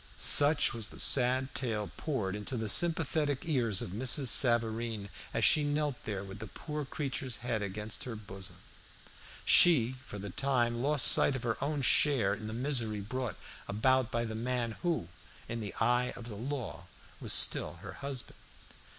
[0.17, 4.29] Such was the sad tale poured into the sympathetic ears of Mrs.
[4.29, 8.55] Savareen, as she knelt there with the poor creature's head against her boson.
[9.45, 13.35] She, for the time, lost sight of her own share in the misery brought
[13.67, 15.09] about by the man who,
[15.47, 16.87] in the eye of the law,
[17.19, 18.39] was still her husband.